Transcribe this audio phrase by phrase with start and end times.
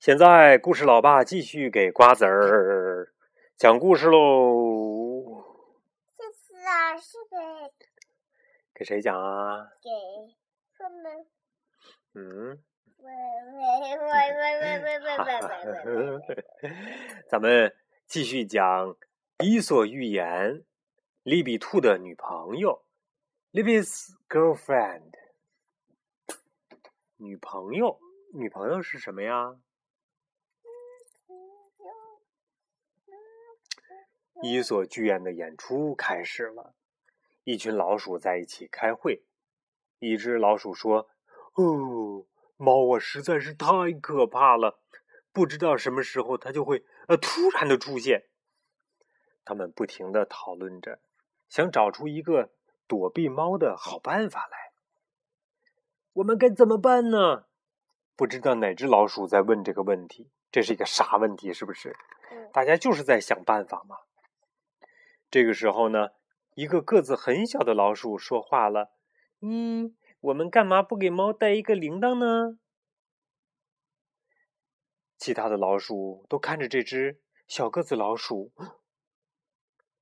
[0.00, 3.12] 现在，故事老爸继续给瓜子儿
[3.54, 5.44] 讲故事喽。
[6.16, 7.36] 这次啊，是给
[8.72, 9.68] 给谁讲啊？
[9.82, 9.90] 给
[10.72, 11.26] 他们。
[12.14, 12.58] 嗯。
[12.96, 13.12] 喂
[13.52, 13.60] 喂
[13.90, 15.18] 喂喂喂喂喂
[15.84, 16.44] 喂喂！
[17.28, 17.76] 咱们
[18.06, 18.94] 继续讲
[19.44, 20.24] 《伊索寓言》。
[21.22, 22.86] 利比兔的女朋友
[23.52, 25.12] ，Libby's girlfriend。
[27.18, 28.00] 女朋友，
[28.32, 29.56] 女朋友是什么呀？
[34.42, 36.74] 伊索剧院的演出开始了，
[37.44, 39.22] 一群老鼠在一起开会。
[39.98, 41.10] 一只老鼠说
[41.56, 42.24] ：“哦，
[42.56, 44.80] 猫啊，实在是太可怕了，
[45.30, 48.28] 不知道什么时候它就会呃突然的出现。”
[49.44, 51.00] 他们不停的讨论着，
[51.50, 52.50] 想找出一个
[52.86, 54.72] 躲避猫的好办法来。
[56.14, 57.44] 我们该怎么办呢？
[58.16, 61.52] 不知道哪只老鼠在问这个问题，这是一个啥问题？
[61.52, 61.94] 是不是？
[62.54, 63.98] 大家就是在想办法嘛。
[65.30, 66.08] 这个时候呢，
[66.54, 68.90] 一个个子很小的老鼠说话了
[69.40, 72.58] ：“嗯，我们干嘛不给猫带一个铃铛呢？”
[75.16, 78.50] 其他的老鼠都看着这只小个子老鼠，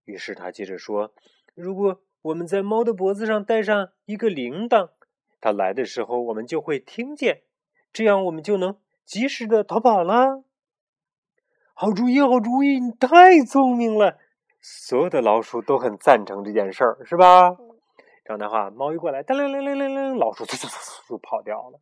[0.04, 1.12] 于是他接着说
[1.54, 4.90] ：“如果我们在猫的脖子上戴上一个铃铛，
[5.40, 7.42] 它来的时候我们就会听见，
[7.92, 10.44] 这样我们就能及时的逃跑了。”
[11.74, 12.80] 好主意，好主意！
[12.80, 14.18] 你太聪明了。
[14.70, 17.56] 所有的老鼠都很赞成这件事儿，是吧？
[18.22, 21.80] 这样的话，猫一过来，噔铃铃铃铃铃，老鼠嗖嗖嗖就跑掉了。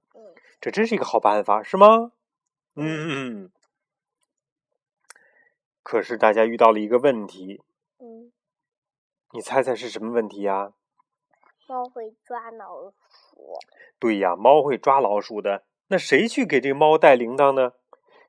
[0.61, 2.13] 这真是一个好办法，是吗？
[2.77, 3.51] 嗯。
[5.83, 7.61] 可是大家遇到了一个问题。
[7.99, 8.31] 嗯。
[9.33, 10.73] 你猜猜是什么问题呀？
[11.69, 13.59] 猫会抓老鼠。
[13.99, 15.65] 对呀，猫会抓老鼠的。
[15.89, 17.73] 那谁去给这猫带铃铛呢？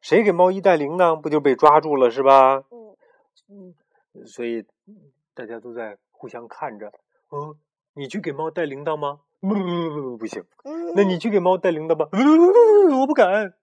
[0.01, 2.63] 谁给猫一带铃铛，不就被抓住了，是吧？
[3.49, 3.75] 嗯。
[4.19, 4.25] 嗯。
[4.25, 4.65] 所以
[5.33, 6.91] 大家都在互相看着。
[7.31, 7.57] 嗯，
[7.93, 9.21] 你去给猫带铃铛吗？
[9.39, 10.43] 不不不不不行。
[10.95, 12.09] 那你去给猫带铃铛吧。
[12.97, 13.53] 我不敢。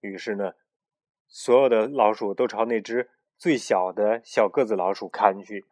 [0.00, 0.52] 于是呢，
[1.28, 5.66] 所有的老鼠都朝那只最小的小个子老鼠看去，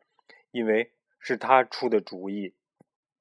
[0.53, 2.55] 因为是他出的主意。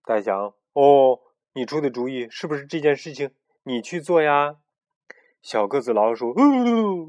[0.04, 1.20] 大家想，哦，
[1.54, 3.32] 你出的主意是不是这件事情
[3.64, 4.58] 你去做呀？
[5.42, 6.36] 小个子老鼠，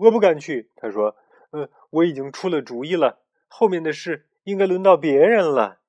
[0.01, 0.71] 我不敢去。
[0.77, 1.17] 他说
[1.53, 5.81] ：“嗯，我已经出了主意了。”后面的事应该轮到别人了。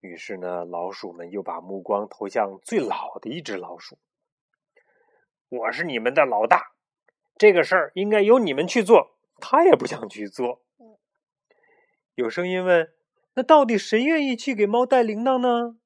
[0.00, 3.98] 于是呢，老鼠们又把目光投向最老的一只老鼠。
[5.48, 6.72] 我是你们的老大，
[7.36, 9.16] 这个事儿应该由你们去做。
[9.40, 10.62] 他也不想去做。
[12.14, 12.92] 有声音问
[13.34, 15.78] ：“那到底谁愿意去给猫带铃铛呢？”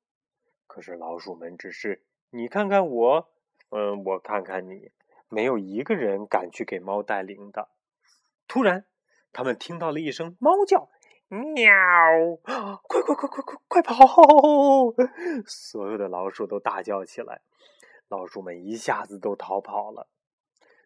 [0.67, 3.31] 可是老鼠们只是你看看我，
[3.71, 4.91] 嗯，我看看你，
[5.29, 7.69] 没有一个人敢去给猫带铃铛。
[8.47, 8.85] 突然。
[9.33, 10.91] 他们听到了一声猫叫，
[11.29, 11.73] 喵！
[12.83, 13.97] 快快快快快快跑！
[15.49, 17.41] 所有的老鼠都大叫起来，
[18.09, 20.07] 老鼠们一下子都逃跑了。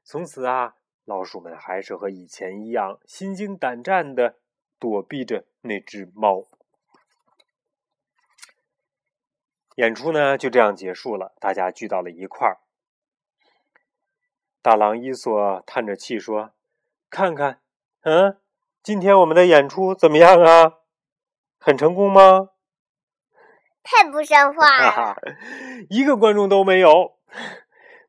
[0.04, 4.36] 从此啊，老鼠们还是和以前一样，心惊胆战的
[4.78, 6.46] 躲避着那只猫。
[9.74, 12.58] 演出呢就这样结束了，大家聚到了一块儿。
[14.62, 16.52] 大狼伊索叹着气说
[17.10, 17.60] ：“看看。”
[18.08, 18.36] 嗯，
[18.84, 20.74] 今天我们的演出怎么样啊？
[21.58, 22.50] 很成功吗？
[23.82, 25.16] 太不像话了！
[25.90, 27.16] 一个观众都没有，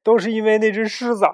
[0.04, 1.26] 都是因为那只狮子。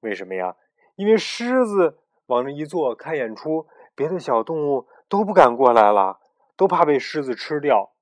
[0.00, 0.56] 为什么呀？
[0.96, 6.18] 因为狮子往那一坐看演出，别的小动物都不敢过来了，
[6.56, 7.92] 都怕被狮子吃掉。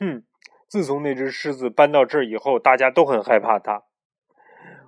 [0.00, 0.24] 哼！
[0.66, 3.84] 自从那只狮子搬到这儿以后，大家都很害怕它。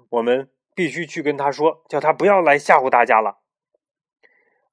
[0.08, 3.38] 我们必须去跟他说，叫他不要来吓唬大家了。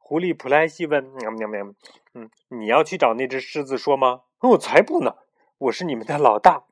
[0.05, 1.73] 狐狸普莱西问：“喵喵喵，
[2.13, 4.23] 嗯，你要去找那只狮子说吗？
[4.41, 5.15] 我才不呢！
[5.57, 6.65] 我是你们的老大，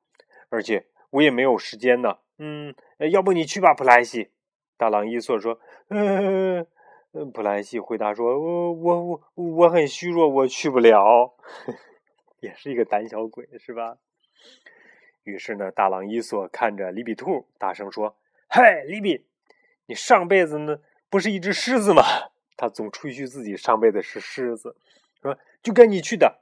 [0.49, 2.17] 而且我也没有时间呢。
[2.37, 2.75] 嗯，
[3.09, 4.31] 要不你去吧，普莱西。”
[4.75, 6.67] 大狼伊索说：“嗯，
[7.33, 11.33] 普莱西回答说：‘我我我我很虚弱，我去不了。’
[12.41, 13.95] 也是一个胆小鬼，是吧？”
[15.23, 18.17] 于是呢，大狼伊索看着里比兔，大声说
[18.49, 19.25] ：“嗨，里比，
[19.85, 20.79] 你上辈子呢
[21.09, 22.03] 不是一只狮子吗？”
[22.61, 24.75] 他总吹嘘自己上辈子是狮子，
[25.19, 26.41] 说：“就该你去的。”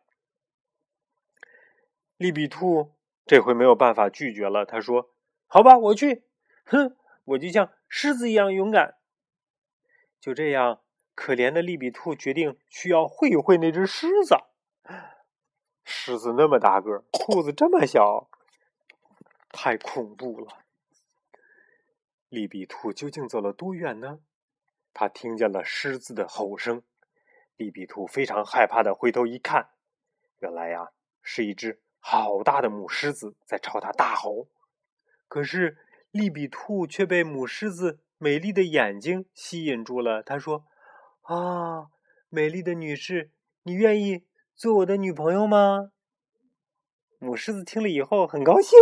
[2.20, 2.92] 利比兔
[3.26, 5.12] 这回没有办法拒绝了，他说
[5.48, 6.26] ：“好吧，我去。
[6.66, 8.98] 哼，我就像狮子一样勇敢。”
[10.20, 10.82] 就这样，
[11.16, 14.36] 可怜的利比兔决定去要会一会那只狮子。
[15.86, 18.30] 狮子那么大个，兔子这么小，
[19.54, 20.66] 太恐怖了。
[22.28, 24.20] 利比兔究竟走了多远呢？
[25.00, 26.84] 他听见了狮子的吼声，
[27.56, 29.70] 利比兔非常害怕的回头一看，
[30.40, 30.90] 原来呀，
[31.24, 34.50] 是一只好大的母狮子在朝他大吼。
[35.30, 35.78] 可是
[36.12, 40.22] 利比兔却被母狮子美丽的眼睛吸引住了。
[40.22, 40.66] 他说
[41.24, 41.92] ：“啊，
[42.28, 43.32] 美丽的女士，
[43.64, 45.94] 你愿意做我的女朋友吗？”
[47.20, 48.78] 母狮子听了以后很高兴。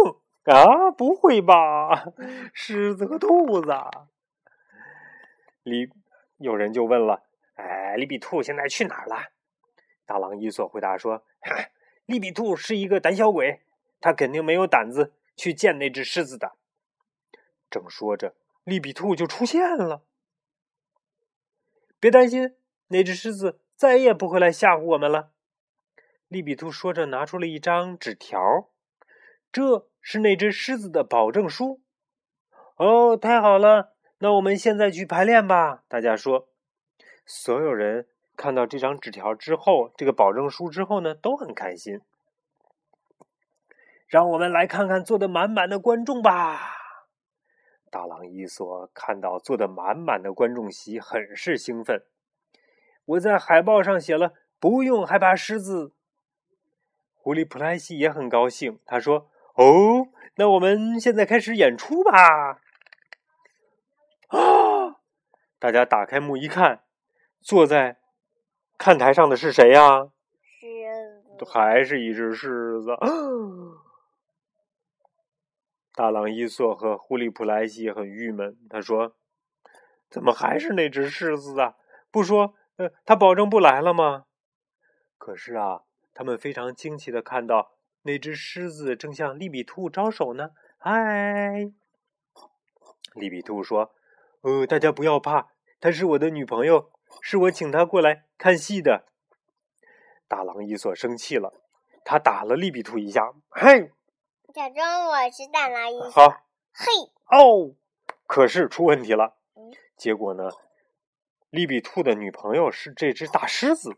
[0.45, 2.11] 啊，不会吧！
[2.55, 3.71] 狮子和兔子，
[5.61, 5.91] 里
[6.37, 7.23] 有人就问了
[7.55, 9.31] ：“哎，利比兔现在去哪儿了？”
[10.05, 11.23] 大狼伊索回答说
[12.05, 13.61] ：“利比兔是一个胆小鬼，
[13.99, 16.53] 他肯定没有胆子去见那只狮子的。”
[17.69, 20.03] 正说着，利比兔就出现了。
[21.99, 22.55] 别担心，
[22.87, 25.31] 那只狮子再也不会来吓唬我们了。
[26.27, 28.69] 利比兔说着，拿出了一张纸条，
[29.51, 29.87] 这。
[30.09, 31.81] 是那只狮子的保证书。
[32.77, 33.96] 哦，太好了！
[34.19, 35.83] 那我们现在去排练吧。
[35.87, 36.47] 大家说，
[37.25, 42.01] 所有人看到这张纸条之后，这个保证书之后呢，都很开心。
[44.07, 46.75] 让我们来看看坐的满满的观众吧。
[47.89, 52.03] 大狼伊索看到坐的满满的观众席，很是兴奋。
[53.05, 55.93] 我在海报上写了“不用害怕狮子”。
[57.13, 59.29] 狐狸普莱西也很高兴，他说。
[59.55, 62.61] 哦，那我们现在开始演出吧！
[65.57, 65.59] 啊！
[65.59, 66.83] 大家打开幕一看，
[67.41, 67.99] 坐在
[68.77, 70.11] 看台上的是谁呀？
[70.41, 72.95] 狮子，还是一只狮子。
[75.93, 79.15] 大狼伊索和狐狸普莱西很郁闷，他说
[80.09, 81.75] ：“怎么还是那只狮子啊？
[82.11, 84.25] 不说，呃，他保证不来了吗？”
[85.17, 85.81] 可是啊，
[86.13, 87.71] 他们非常惊奇的看到。
[88.03, 90.51] 那只狮子正向利比兔招手呢。
[90.77, 91.71] 嗨，
[93.15, 93.93] 利比兔说
[94.47, 95.49] ：“呃，大家不要怕，
[95.81, 96.89] 她是我的女朋友，
[97.21, 99.03] 是我请她过来看戏的。”
[100.25, 101.53] 大狼伊索生气了，
[102.05, 103.33] 他打了利比兔一下。
[103.49, 103.91] 嘿，
[104.53, 106.11] 假装我是大狼伊索。
[106.11, 106.29] 好，
[106.71, 106.85] 嘿，
[107.29, 107.75] 哦，
[108.25, 109.35] 可是出问题了。
[109.97, 110.49] 结果呢，
[111.49, 113.97] 利比兔的女朋友是这只大狮子，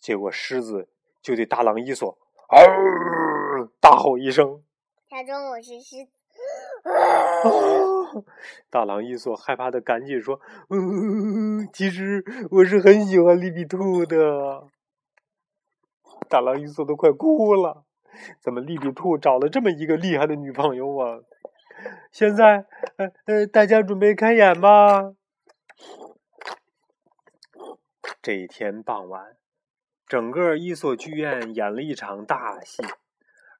[0.00, 0.88] 结果狮子
[1.20, 2.18] 就对大狼伊索。
[2.48, 3.68] 嗷！
[3.80, 4.64] 大吼一声，
[5.10, 6.21] 假装我是狮子。
[6.82, 8.24] 啊
[8.68, 14.66] 大狼伊索害怕的赶紧说：“嗯，其实我是很喜欢利比兔的。”
[16.28, 17.84] 大狼伊索都快哭了，
[18.40, 21.20] 怎么利比兔找了这么一个厉害的女朋友啊？
[22.10, 25.14] 现在，呃呃，大家准备开演吧。
[28.20, 29.36] 这一天傍晚。
[30.06, 32.82] 整个伊索剧院演了一场大戏，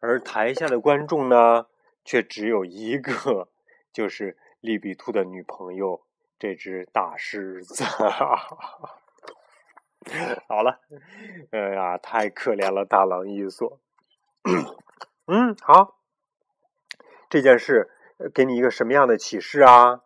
[0.01, 1.67] 而台下的观众呢，
[2.05, 3.49] 却只有一个，
[3.93, 6.03] 就是利比兔的女朋友
[6.39, 7.85] 这只大狮子。
[10.49, 10.81] 好了，
[11.51, 13.79] 哎呀，太可怜了，大狼伊索。
[15.27, 15.97] 嗯，好，
[17.31, 17.91] 这件事
[18.35, 20.01] 给你一个什么样的启示啊？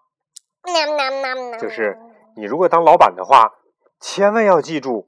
[1.59, 1.99] 就是
[2.37, 3.55] 你如果当老板的话，
[4.01, 5.07] 千万要记住。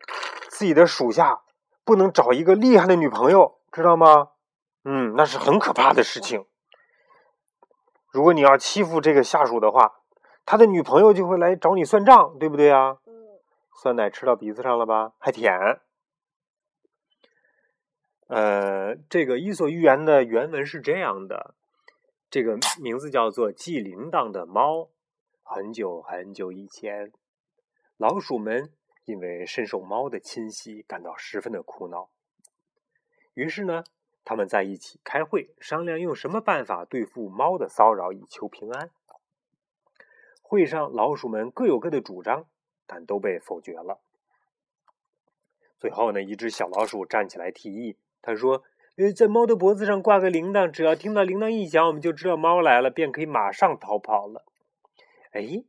[0.50, 1.42] 自己的属下
[1.84, 4.30] 不能找一个厉害的女朋友，知道吗？
[4.82, 6.46] 嗯，那是很可怕的事情。
[8.18, 10.00] 如果你要欺负这个下属的话，
[10.44, 12.98] 他的女朋友就会来找你算账，对不对啊？
[13.80, 15.12] 酸奶吃到鼻子上了吧？
[15.20, 15.56] 还舔。
[18.26, 21.54] 呃，这个《伊索寓言》的原文是这样的，
[22.28, 24.78] 这个名字叫做《系铃铛的猫》。
[25.44, 27.12] 很久很久以前，
[27.96, 28.72] 老鼠们。
[29.04, 32.10] 因为深受猫的侵袭，感到十分的苦恼。
[33.34, 33.84] 于是呢，
[34.28, 38.90] 他们在一起开会，商量用什么办法对付猫的骚扰，以求平安。
[40.42, 42.44] 会上，老鼠们各有各的主张，
[42.86, 44.00] 但都被否决了。
[45.78, 48.64] 最后呢，一只小老鼠站起来提议，他说
[48.98, 54.44] ：“呃，在猫的脖子上挂个铃铛，只要听到铃铛一响，我们就知道猫来了，便可以马上逃跑了。”
[55.32, 55.64] 哎，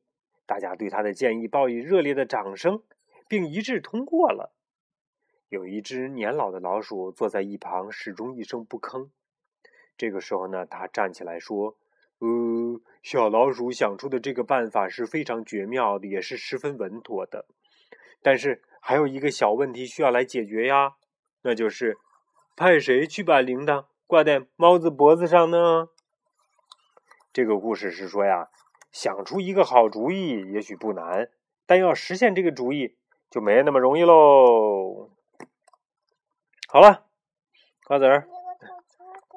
[0.46, 2.84] 大家对他的建议报以热烈的掌声。
[3.30, 4.52] 并一致通过了。
[5.50, 9.10] 有一只年老的老鼠坐在一旁，始终一声不吭。
[9.98, 11.76] 这个时候呢，他站起来说
[12.20, 17.46] ：“呃，小老鼠想出的这个办法是非常绝妙的，也是十分稳妥的。
[18.22, 20.94] 但是还有一个小问题需要来解决呀，
[21.42, 21.98] 那就是
[22.56, 25.90] 派谁去把铃铛挂在猫子脖子上呢？”
[27.34, 28.50] 这个故事是说呀，
[28.92, 31.32] 想出一个好主意也许不难，
[31.66, 32.96] 但要实现这个主意。
[33.30, 35.12] 就没那么容易喽。
[36.72, 37.04] 好了，
[37.84, 38.28] 瓜子儿，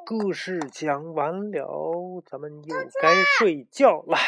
[0.05, 4.19] 故事讲完了，咱们又该睡觉了。